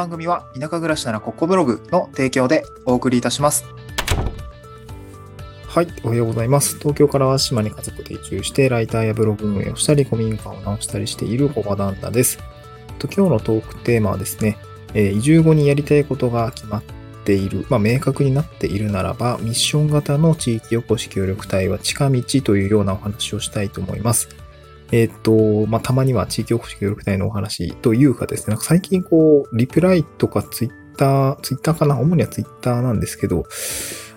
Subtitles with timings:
[0.00, 3.66] 番組は田舎暮らしならここブログの提供でお送りいたします。
[5.66, 6.78] はい、おはようございます。
[6.78, 12.38] 東京からは島に家族で移住して、ライターやブログ運営をしたり、古民家を直したりしている小場旦那です。
[12.98, 14.56] と今日のトークテーマはですね、
[14.94, 16.82] えー移住後にやりたいことが決まっ
[17.26, 24.30] ている、まあ、明確になっているならば、ミッション型の地域おこし協力隊は近道というようなお話をしたいと思います。
[24.92, 31.98] えーと、まあ、たまには地域おこし協力隊のお話というかですね、なんか最近こう、リプライとかツイッター、ツイッターかな？
[31.98, 33.44] 主にはツイッターなんですけど、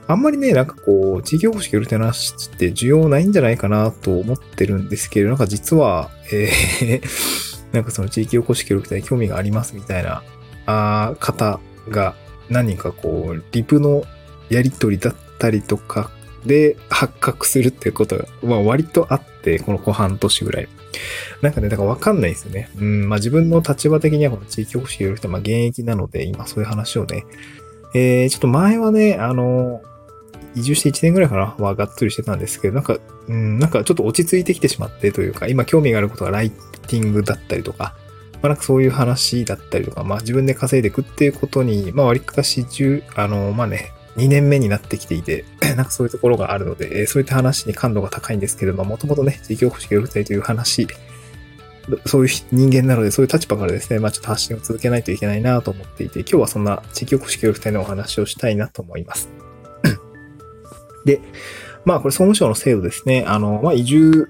[0.08, 7.02] あんまりね、なんかこう、地域おこし協力隊の話って需要ないんじゃないかなと思ってるんですけど、なんか実は、えー
[7.72, 10.22] なんかその地域おこし協力隊興味がありますみたいな、
[10.68, 12.16] あー方が
[12.50, 14.04] 何人かこう、リプの
[14.50, 16.12] やりとりだったりとか
[16.46, 20.68] で発覚するっていうことが、まあ割とあって、この後半年ぐらい。
[21.42, 22.70] なんかね、だからわかんないですよね。
[22.78, 27.26] うん、まあ自分の立場的にはこの地域おこし協力隊、まあ現役なので、今そういう話をね、
[27.94, 29.82] えー、ちょっと前はね、あの、
[30.56, 37.96] 移住して1年ぐらいかなはがっつりしてたんですけど、なんか、うん、なんかちょっと落ち着いてきてしまってというか、今興味があることがライティングだったりとか、
[38.34, 50.88] まあなんかそういう話だったりとか、まあ自分で稼いでいくっていうことに、まあ割かし中、あの、まあね、2年目になってきていて、 なんかそういうところがあるので、そういった話に感度が高いんですけれど、まあもともとね、地域おこし協力隊という話、
[52.06, 59.30] そういう人間なので、そういう立場からですね、まあちょっと発信を続けないといけないなと思っていて、今日はそんな地域おこし協力隊のお話をしたいなと思います。
[61.06, 61.20] で、
[61.86, 63.26] まあこれ総務省の制度ですね。
[63.28, 64.30] あの、まあ移住、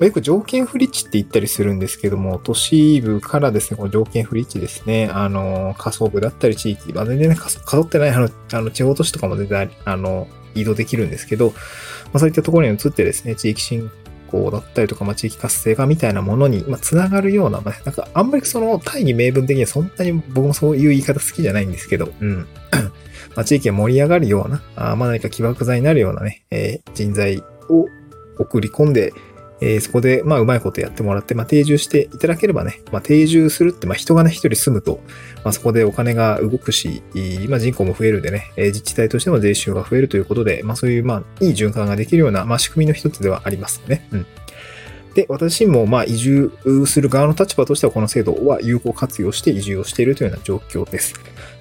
[0.00, 7.48] よく条件不立地って言ったりするんですけども、都市部からですね、この条件不立地ですね、あの、仮想部だったり地域、まあ全然ね、か
[7.80, 11.54] ってないあの、あの地方都市とかも全然、あの、移動できるんですけど、ま
[12.14, 13.90] あそういったところに移ってですね、地域振
[14.30, 22.46] 興だったりとか、まあ地域活性化みたいなものに、まあつながるような、まあなんかあんまりその大義名分的にはそんなに僕もそういう言い方好きじゃないんですけど、うん。
[23.36, 27.86] まあ、地域が盛り上がるような、あまあ、何か起爆剤になるようなね、えー人材を
[28.38, 29.12] 送り込んで、
[29.60, 35.00] えーそこで、まあ、うまいことやってもらって、まあ、定住していただければね、まあ、定住するって、まあ、人がね、一人住むと、
[35.44, 44.08] まあ、そこでお金が動くし、今人口も増えるんでね、えー自治体としての税収が増えるということで、まあ、そういう、まあ、いい循環ができるような、まあ、仕組みの一つではありますね。
[44.12, 44.26] うん。
[45.14, 46.52] で、私も、まあ、移住
[46.86, 51.14] する側の立場としては、この制度は有効活用して移住をしているというような状況です。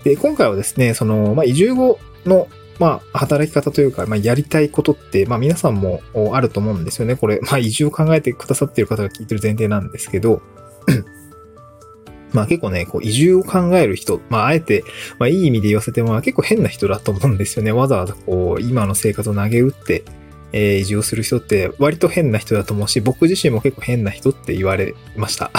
[0.04, 2.48] で、今回はですね、その、まあ、移住後の、
[2.80, 6.02] まあ、働き方というか、まあ、やりたいことって、まあ、皆さんも
[6.34, 7.16] あると思うんですよね。
[7.16, 10.42] これ、まあ、移住を考えてくださっている方が聞いてる前提なんですけど、
[12.34, 14.84] まあ結構ね、こう移住を考える人、まああえて、
[15.20, 17.72] まあいい意味で言わせても、結構変な人だと思うんですよね。
[17.72, 20.04] わざわざこう、今の生活を投げ打って、
[20.52, 25.52] えー移住をする人って割と変な人だと思うし、僕自身も結構変な人って言われました。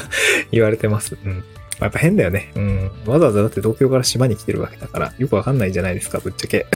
[0.50, 1.18] 言われてます。
[1.22, 1.44] うん。
[1.82, 2.52] あやっぱ変だよね。
[2.54, 2.90] うん。
[3.06, 6.66] わざわざだって東京から島に来てるわけだから、よくわかんないじゃないですか、ぶっちゃけ。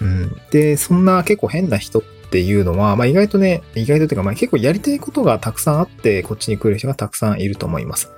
[0.00, 0.36] うん。
[0.50, 8.10] で、そんな結構変な人っていうのは、まあ意外とね、意外とっていうか、まあ結構やりたいことがたくさんあって、こっちに来る人がたくさんいると思います。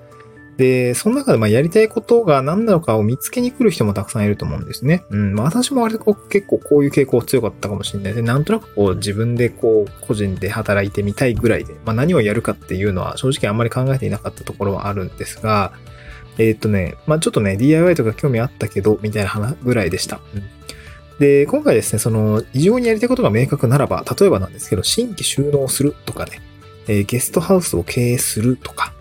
[0.57, 5.03] で、その中でまあやりたいことが何なのかを見つけに来る人もたくさんいると思うんですね。
[5.11, 5.35] うん。
[5.35, 15.73] まあ私も割と結構こういう傾向強かったかもしれないで、なんとなくこう自分でこう個人で働いてみたいぐらいで、まあ何をやるかっていうのは正直あんまり考えていなかったところはあるんですが、
[16.39, 20.21] えーっとね、まあちょっとね、DIY とか興味あったけど、みたいな話ぐらいでした。
[20.35, 20.43] うん
[21.19, 26.41] で、今回ですね、その、異常にやりたいことが明確ならば、例えばなんですけど、新規収納するとかね、
[26.89, 28.93] えーゲストハウスを経営するとか、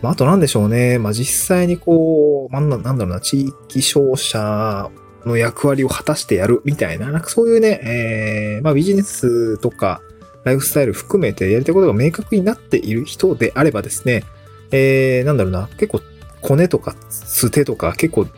[0.00, 4.90] まあ、あとなんでしょうね、まあ、実際にこう、まあ、ななんだろうな、地域商社
[5.26, 7.80] の役割を果たしてやるみたいな、なんかそういうね、
[8.56, 10.00] えーまあ、ビジネスとか、
[10.44, 14.22] ライフスタイル含めてやりたいことが明確になっている人であればですね、
[14.70, 16.00] えー、なんだろうな、結構、
[16.46, 18.28] コネとか、捨てとか、結構、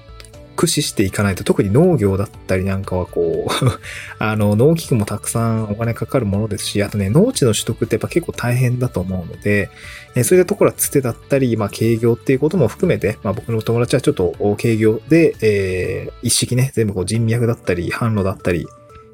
[0.56, 3.52] 駆使していかないと、特に農業だったりなんかはこう、
[4.19, 9.69] あの、農機具もたくさんお金かかるものですし、あとね、農地の取得ってやっぱ結構大変だと思うので、
[10.16, 18.66] えそういったところはつてだったり、まあ、軽業っていうことも含めて、まあ、僕の友達はちょっと軽業で、えー一式ね、全部こう人脈だったり、販路だったり、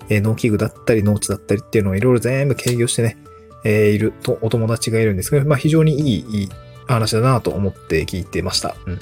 [0.09, 3.19] えー農機具だったり、農地だったりっていうのをいろいろ全部軽業してね、
[3.65, 6.49] えーいると、お友達がいるんですけど、まあ、非常にいい、いい
[6.87, 8.77] 話だなと思って聞いてました。
[8.87, 9.01] うん。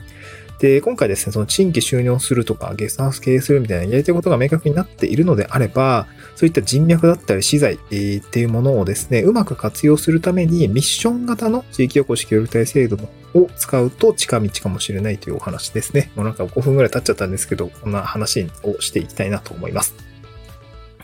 [0.63, 6.07] で、今回ですね、その新規収納するとか、ゲストハウス経営するみたいなやりたいことが明確になっているのであれば、
[6.37, 12.97] そういった人脈だったり資材、えっていうものをですね、うまく活用するためにミッション型の地域おこし協力隊制度
[13.35, 16.13] を使うと近道かもしれないというお話ですね。
[16.15, 19.97] もうなんか5分ぐらい経っちゃったんですけど、こんな話をしていきたいなと思います。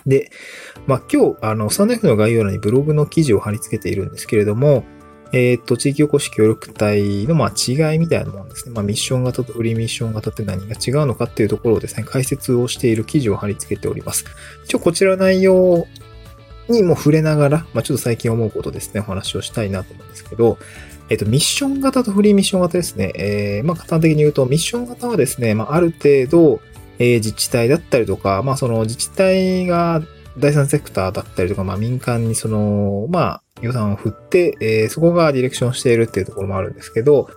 [0.07, 0.31] で、
[0.87, 4.85] まあ、今日、あの、スタンド F の概要欄にブログの記事を貼り付けているんですけれども、
[5.33, 8.75] えっ、と、地域おこし協力隊の、まあ、違いみたいなもんですね。
[8.75, 14.25] まあ、ミッション型とフリーミッション型って何が違うのかっていうところをですね、解説をしている記事を貼り付けております。
[14.65, 15.87] 一応、こちら内容
[16.69, 20.59] にも触れながら、まあ、ちょっと最近思うことですね、お話をしたいなと思うんですけど、
[21.11, 23.13] えっ、と、ミッション型とフリーミッション型ですね。
[23.15, 26.61] えー、まあ、簡単的に言うと、ミッション型はですね、まあ、ある程度、
[26.99, 30.03] えー、自治体だったりとか、まあ、その自治体が
[30.39, 37.29] 第三セクターだったりとか、まあ、民間にその、まあ、予算を振って、えー、そこがディレクションしているっていうところもあるんですけど、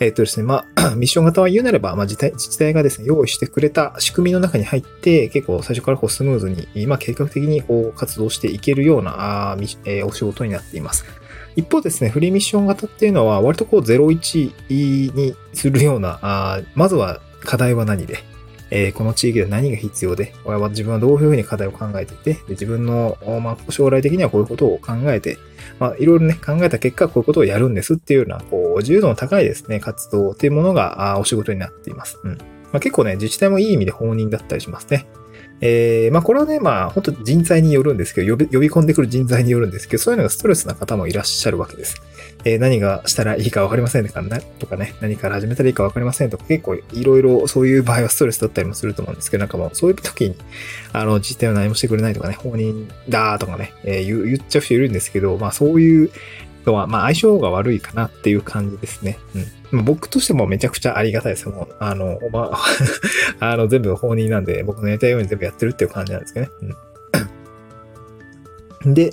[0.00, 11.04] えっ、とですね、まあ、 ミッション型は言うなれば、まあ自治体、自治体がですね、用意してくれた仕組みの中に入って、結構最初からこうスムーズに、まあ計画的にこう活動していけるような、あえー、お仕事になっています。
[11.54, 18.20] 一方ですね、フリーミッション型っていうのは、割とこう01にするような、あまずは課題は何で、
[18.70, 25.38] えー、この地域で何が必要で、は自分はどういうふうに課題を考えていて、で自分の、まあ、将来的にはこういうことを考えて、
[25.78, 32.18] まあ、いろいろね、考えた結果、こういうことをやるんですっていうような、こう、自由度の高いですね、活動っていうものが、あお仕事になっています。
[32.22, 32.32] うん。
[32.32, 32.36] ま
[32.74, 35.06] あ、結構ね、自治体もいい意味で放任だったりしますね。
[35.60, 42.00] えー、まあこれはね、まあ本当人材によるんですけど呼び、呼び込んでくる人材によるんですけど、そういうのがストレスな方もいらっしゃるわけです。
[42.44, 44.22] えー、何がしたらいいかわかりませんとか、
[44.58, 50.36] とかね、何から始めたらいいかわかりませんとか、結構いろいろそういう場合はストレスだったりもすると思うんですけど、なんかもうそういう時に、
[50.92, 56.10] あの、実態は何もしてくれないとかね、放任だとかね、えー、言っちゃう人いるんですけど、まあそういう
[56.66, 59.18] のは、まあ相性が悪いかなっていう感じですね。
[59.72, 59.84] うん。
[59.84, 61.52] 僕としてもめちゃくちゃありがたいですよ。
[61.52, 62.58] もう、あの、ま
[63.40, 66.52] あ、 あの、全部放任なんで、僕のやりたいように全部やってるっていう感じなんですけどね。
[66.62, 66.76] うん。
[68.94, 69.12] で、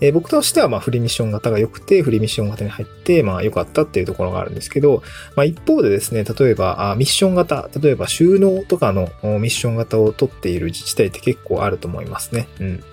[0.00, 5.02] えー、僕としては、まあ、フリーミッション型が良くて、フリーミッション型に入って、まあ、良かったっていうところがあるんですけど、
[5.36, 12.46] まあ、一方でですね、例えば、あミッション型、例えば収納とかのミッション型を取っている自治体って結構あると思いますね。
[12.60, 12.84] うん。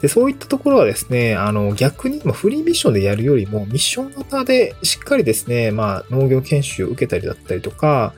[0.00, 8.14] で、そういったところはですね、あの、逆に、まあ、フリーミッションでやるよりも、ミッション型でしっかりですね、まあ、農業研修を受けたりだったりとか、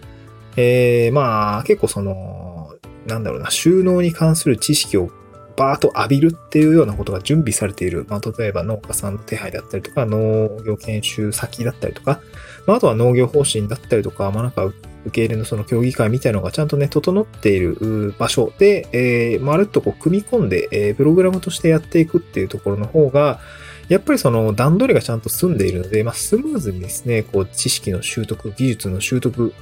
[0.57, 2.75] えー、まあ、結構その、
[3.07, 5.11] なんだろうな、収納に関する知識を
[5.57, 8.07] バーッと浴びるっていうようなことが準備されている。
[8.09, 12.21] まあ、例えば農家さんの手配だったりとか、農業研修先だったりとか、
[12.67, 14.73] まあ、あとは農業方針だったりとか、まあ、なんか
[15.07, 23.41] 受け入れのその協議会みたいなのがちゃんとね、整っている場所で、えー、まるっとこう組み込んで、えー、プログラムとしてやっていくっていうところの方が、
[23.89, 29.53] やっぱりその段取りがちゃんと済んでいるので、まあ、スムーズにですね、こう知識の習得、技術の習得、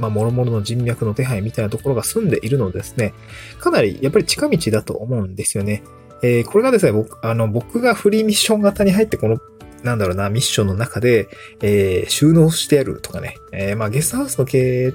[0.00, 3.14] まあ、諸々の人脈の手配みたいなところが済んでいるのでですね、
[3.58, 5.82] かなりやっぱり近道だと思うんですよね。
[6.22, 9.38] えー、これがですね、僕、あの、僕がフリーミッション型に入ってこの
[9.82, 11.28] なんだろうな、ミッションの中で、
[11.60, 13.36] えー、収納してやるとかね。
[13.52, 14.94] えー、まあ、ゲストハウスの経営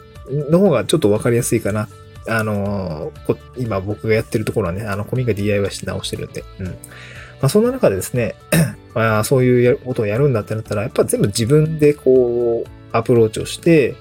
[0.50, 1.88] の方がちょっとわかりやすいかな。
[2.28, 6.44] あのー、今僕がやってるところはね、あの、コミが DIY して直してるんで。
[6.60, 6.66] うん。
[6.68, 6.74] ま
[7.44, 8.36] あ、そんな中でですね、
[8.94, 13.96] ま あ、そういうことをやるんだってなったら、やっぱ全部自分でこう、アプローチをして、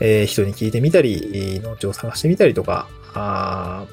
[0.00, 3.86] えー、人に聞いてみたり、農地を探してみたりとか、あ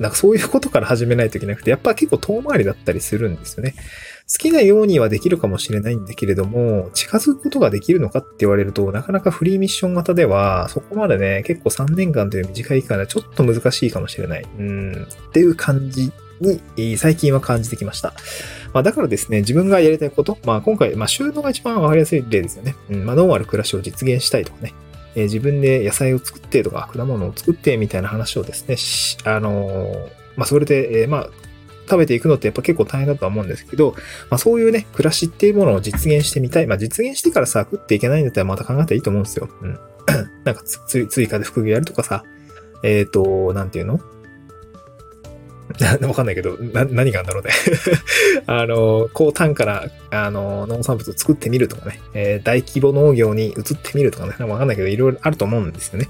[0.00, 3.74] なんかそういうことから始めないといけなくて、やっぱ結構遠回りだったりするんですよね。
[4.32, 14.46] 好きなようにはできるかもしれないんだけれども、近づくことができるのかって言われると、なかなかフリーミッション型では、そこまでね、結構3年間という短い期間ではちょっと難しいかもしれない。
[14.58, 18.14] うん、っていう感じに、最近は感じてきました。
[18.72, 22.76] まあ、だからですね、自分がやりたいこと、まあ、今回、まあ、収納が一番わかりやすい例ですよね。
[22.88, 24.72] うん、まあ、ノーマル暮らしを実現したいとかね。
[25.14, 31.28] えー、自分で野菜を作ってとか、果物を作ってみたいな話をですね、あのー、まあ、それで、えー、まあ、
[31.90, 33.94] 食べていくのってやっぱ結構大変だとは思うんですけど、
[34.30, 36.68] まあそういうね、暮らしっていうものを実現してみたい。
[36.68, 39.48] まあ実現してからさ、食っていけないんだったらまた考えたらいいと思うんですよ。
[39.60, 39.78] うん。
[40.44, 42.22] なんか追加で副業やるとかさ、
[42.84, 44.00] えっ、ー、と、なんていうの？
[46.06, 47.50] わかんないけど、な、何があんだろうね
[48.46, 56.08] あの、高単価な、あの、農産物を作ってみるとかね、えー、大規模農業に移ってみるとかね、わかんないけど、いろいろあると思うんですよね。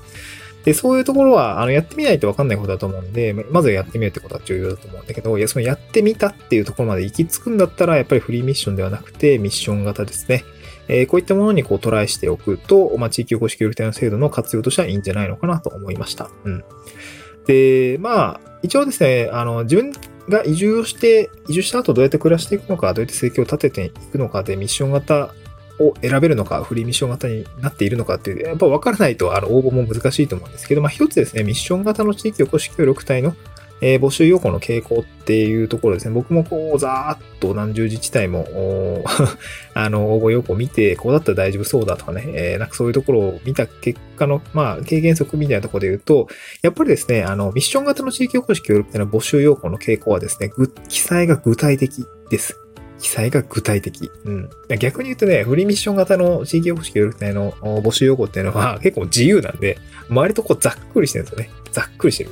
[0.64, 10.44] で、そういうところは、あの、やってみないとわかんないことだと思うんで、まずやってみるってことは重要だと思うんだけど、いや、そのやってみたっていうところまで行き着くんだったら、やっぱりフリーミッションではなくて、ミッション型ですね。
[10.88, 16.28] えー、こういったものにこうトライしておくと、まあ、地域おこし協力隊の制度の活用としてはいいんじゃないのかなと思いました。
[16.44, 16.64] うん。
[17.46, 19.92] で、まあ、一応ですね、あの、自分
[20.28, 25.34] が移住をして、移住した後どうやって暮らしていくのか、どうやって生計を立てていくのかで、ミッション型
[25.78, 33.34] を選べるのか、フリーミッション型になっているのかっていう、やっぱ分からないと、あの、応募も難しいと思うんですけど、まあ、一つですね、ミッション型の地域おこし協力隊の
[33.80, 36.14] えー、募集要項の傾向っていうところですね。
[36.14, 39.04] 僕もこう、ざーっと何十自治体も、
[39.74, 46.28] あの、応募要項見て、こうだったら大丈夫そうだとかね、えー、なんかそういうところを見た結果の、まあ、経験則みたいなところで言うと、
[46.62, 50.50] やっぱりですね、あの、ミッション型の地域おこし協力隊の募集要項の傾向はですね、
[50.88, 52.60] 記載が具体的です。
[53.00, 54.10] 記載が具体的。
[54.24, 54.50] うん。
[54.78, 59.78] 逆に言うとね、フリーミッション型の地域おこし協力隊の募集要項っていうのは結構自由なんで、
[60.10, 61.50] 割とこうざっくりしてるんですよね。
[61.72, 62.30] ざっくりしてる。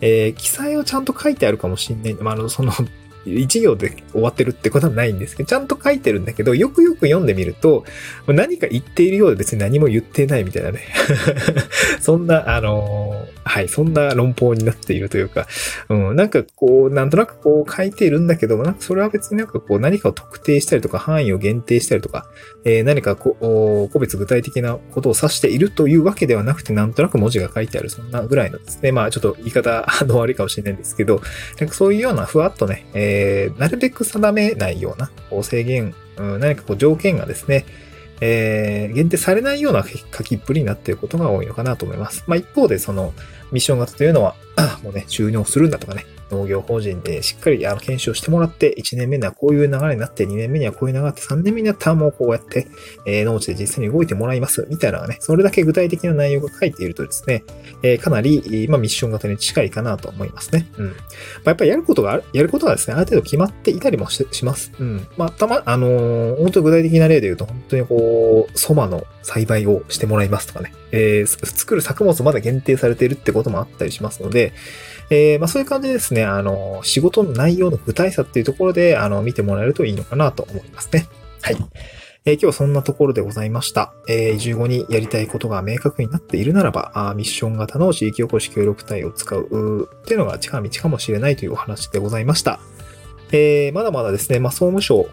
[0.00, 2.14] えー、記載をちゃんと書いてあるかもしんない。
[2.14, 2.72] まあ、あの、その、
[3.26, 7.84] 一行で終わってるってことはないんですけど、ちゃんと書いてるんだけど、よくよく読んでみると、
[8.26, 10.80] 何か言っているようで別に何も言ってないみたいなね。
[12.00, 13.19] そんな、あのー、
[13.50, 15.48] はい、そんな論法になっているというか、
[15.88, 22.26] うん、なんかこう、なんとなくこう書いているんだけども、なんかそれは別になんかこう何かを特定したりとか、範囲を限定したりとか、
[22.64, 28.92] えー、何かこう、個別具体的なことを指しているというわけではなくて、なんとなく文字が書いてある、そんなぐらいのですね。
[28.92, 31.20] まあちょっと言い方の悪いかもしれないんですけど、
[31.58, 37.66] なんかそういうようなふわっとね、えー、なるべく定めないようなこう制限、うん、何かこう条件がですね、
[38.20, 42.24] えー、限定されないような書きっぷりになっていることが多いのかなと思います。
[42.26, 43.12] まあ一方でその
[43.52, 44.34] ミッション型というのは、
[44.82, 52.68] もうね、収納するんだとかね、農業法人でしっかりあの検証してもらって、1年目にはこういう流れになって、2年目にはこういう流れになって、3年目にはタームをこうやって、
[53.06, 57.44] えー、農地で実際に動いてもらいます、みたいなね、それだけ具体的な内容が書いているとですね、
[57.82, 60.66] えー、かなり、まあ、ミッション型に近いかなと思いますね。
[60.76, 60.86] うん。
[60.86, 60.96] まあ、
[61.46, 64.72] やっぱりやることが、やることがですね、ある程度決まっていたりもしします。
[64.78, 65.06] うん。
[65.16, 74.52] まあ、たま、あのー、本当に具体的な例で言うと、本当にこう、蕎麦の栽培をしてもらいますとかね、えー、作る作物まだ限定されているってこともあったりしますので、
[75.10, 81.06] えー、まあそういう感じでですね、あの、仕事の内容の具体さっていうところで、あの、見てもらえるといいのかなと思いますね。
[81.42, 81.56] はい。
[82.26, 83.94] えー、今日はそんなところでございました。
[84.08, 92.60] えー、移住後にやりたいことが明確になっているならば、あミッション型の地域おこし協力隊を使うっていうのが近道かもしれないというお話でございました。
[93.32, 95.08] えー、まだまだですね、まあ、総務省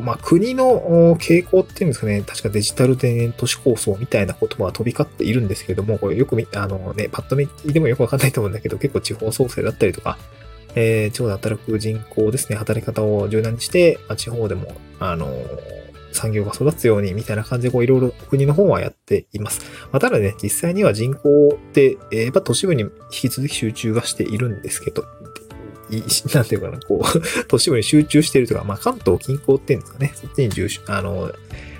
[0.00, 10.16] まあ、国の傾向っていうんですかね、確かデジタル田園都市構想みたいな言葉が飛び交っているんですけども、これよく見、あのね、パッと見でもよくわかんないと思うんだけど、結構地方創生だったりとか、
[10.74, 15.32] えー、地方で働く人口ですね、働き方を柔軟にして、まあ、地方でも、あの
[16.12, 19.60] 産業が育つようにみたいな感じでこういろいろ国の方はやっています。
[19.92, 25.04] まあ、ただね、実際には人口って、えー、やっぱ都市部に引き続き集中がしているんですけど、
[26.34, 31.32] なんていうかな、こう、 都市部に集中しているとか、まあ、関東近郊っていうんですかね、そっちに重視、あの、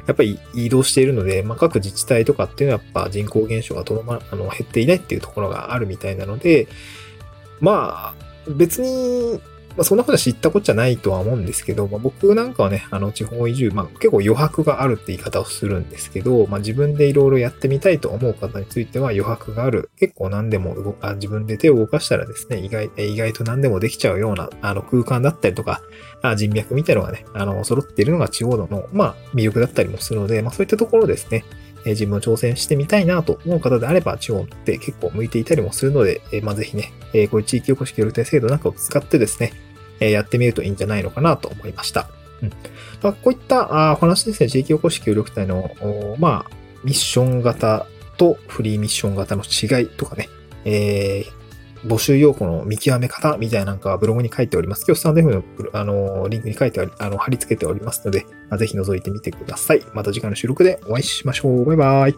[0.06, 6.66] やっぱり移動しているので、まあ、各自治体とかっていうのはやっぱ人口減少がとどま、あの、減っていないっていうところがあるみたいなので、
[7.61, 9.40] まあ、別に
[9.76, 19.90] まあ、そんなことは知ったこっちゃないとは思うんですけど、まあ、僕なんかはね、あの、地方移住、まあ、結構余白があるって言い方をするんですけど、まあ、自分でいろいろやってみたいと思う方については余白がある。
[19.97, 25.80] 結構何でも動あ自分で手を動かしたらですね、意外、意外と何でもできちゃうような、あの、空間だったりとか、
[26.23, 31.45] あ人脈みたいなのがね、あの、揃っているのが地方の、まあ、魅力だったりもするので、まあ、そういったところですね、
[31.85, 39.53] え自分も挑戦してみたいなと思う方であれば、地方って結構向いていたりもするので、えまあ、ぜひね、えこういう地域おこし協力隊制度なんかを使ってですね、
[40.01, 42.09] えやってみるといいんじゃないのかなと思いました。
[42.43, 42.53] うん
[43.03, 45.71] まあ、こういったお話ですね、地域おこし協力隊の、
[46.19, 46.51] まあ、
[46.85, 50.29] ミッション型とフリーミッション型の違いとかね、
[50.65, 51.39] えー、
[51.85, 54.85] 募集要項の見極め方みたいななんかブログに書いております。
[54.87, 58.27] 今日スタンド F のあのリンクに書いてあり、あの貼り付けておりますので、
[58.59, 59.83] ぜひ覗いてみてください。
[59.95, 61.65] また次回の収録でお会いしましょう。
[61.65, 62.15] バイバイ。